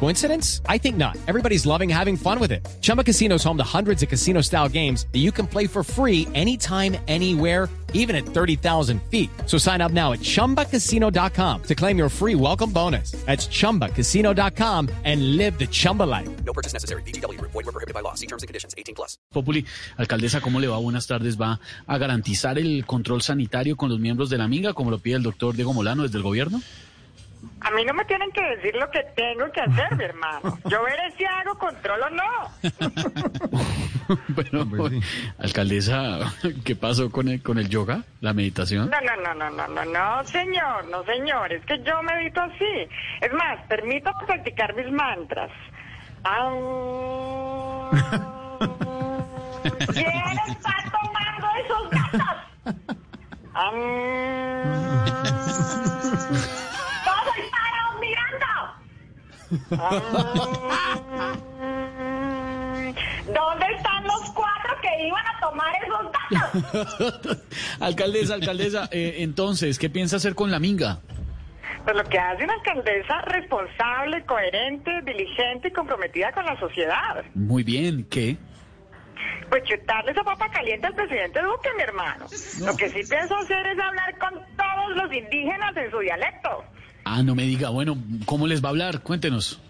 [0.00, 0.60] Coincidence?
[0.68, 1.16] I think not.
[1.26, 2.66] Everybody's loving having fun with it.
[2.82, 5.82] Chumba Casino is home to hundreds of casino style games that you can play for
[5.82, 9.30] free anytime, anywhere, even at 30,000 feet.
[9.46, 13.12] So sign up now at chumbacasino.com to claim your free welcome bonus.
[13.24, 16.28] That's chumbacasino.com and live the Chumba life.
[16.44, 17.02] No purchase necessary.
[17.02, 17.40] VGW.
[17.40, 18.14] Void were prohibited by law.
[18.14, 18.74] See terms and conditions.
[18.76, 19.16] 18 plus.
[19.32, 19.64] Populi,
[19.96, 20.76] alcaldesa, ¿cómo le va?
[20.78, 21.40] Buenas tardes.
[21.40, 25.16] ¿Va a garantizar el control sanitario con los miembros de la Minga, como lo pide
[25.16, 26.60] el doctor Diego Molano desde el gobierno?
[27.60, 30.58] A mí no me tienen que decir lo que tengo que hacer, mi hermano.
[30.68, 32.50] Yo veré si hago control o no.
[34.28, 35.00] bueno,
[35.38, 36.32] alcaldesa,
[36.64, 38.90] ¿qué pasó con el, con el yoga, la meditación?
[38.90, 41.52] No, no, no, no, no, no, no, señor, no, señor.
[41.52, 42.88] Es que yo medito así.
[43.20, 45.50] Es más, permito practicar mis mantras.
[46.24, 47.90] Ah,
[49.92, 50.08] ¿Quién
[50.48, 52.44] está tomando esos gatos?
[53.54, 53.70] Ah,
[55.34, 56.73] ¡Todos parados mirando!
[59.72, 61.34] Ah,
[63.26, 67.38] ¿Dónde están los cuatro que iban a tomar esos gatos?
[67.80, 71.00] alcaldesa, alcaldesa, eh, entonces, ¿qué piensa hacer con la Minga?
[71.84, 77.24] Pues lo que hace una alcaldesa responsable, coherente, diligente y comprometida con la sociedad.
[77.34, 78.36] Muy bien, ¿qué?
[79.50, 82.26] Pues chutarle esa papa caliente al presidente Duque, mi hermano.
[82.64, 86.64] Lo que sí pienso hacer es hablar con todos los indígenas en su dialecto.
[87.04, 89.00] Ah, no me diga, bueno, ¿cómo les va a hablar?
[89.00, 89.60] Cuéntenos.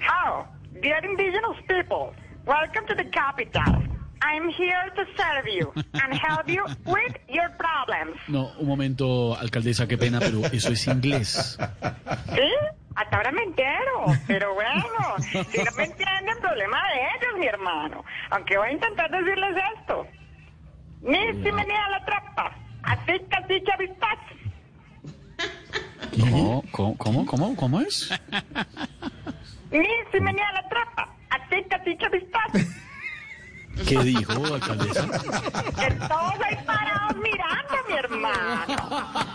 [0.00, 0.44] How?
[0.80, 2.12] Dear indigenous people,
[2.46, 3.82] welcome to the capital.
[4.22, 8.16] I'm here to serve you and help you with your problems.
[8.28, 11.58] No, un momento, alcaldesa, qué pena, pero eso es inglés.
[12.34, 12.50] ¿Sí?
[12.96, 15.18] Hasta ahora me entero, pero bueno,
[15.50, 18.04] si no me entienden, problema de ellos, mi hermano.
[18.30, 20.06] Aunque voy a intentar decirles esto.
[21.02, 23.98] Ni si me niega la trampa, así casi chavistas.
[23.98, 24.13] ¿Cómo,
[26.20, 26.64] cómo,
[26.96, 28.10] cómo, cómo, cómo es?
[29.70, 32.68] Eh, Ni si me niega la trampa, así casi chavistas.
[33.88, 35.08] ¿Qué dijo, alcaldesa?
[35.08, 38.76] Que todos ahí parados mirando, mi hermano.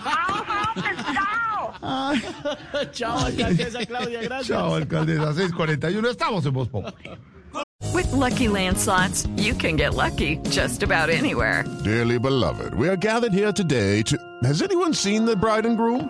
[0.06, 1.74] ¡Ajá, pescado!
[2.94, 4.48] Chao, alcaldesa Claudia, gracias.
[4.48, 6.08] Chao, alcaldesa 641.
[6.10, 7.18] Estamos en Voz Populi.
[7.94, 11.66] With Lucky Land slots, you can get lucky just about anywhere.
[11.84, 14.18] Dearly beloved, we are gathered here today to.
[14.44, 16.10] Has anyone seen the bride and groom?